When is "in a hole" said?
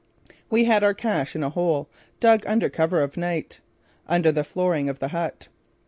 1.35-1.87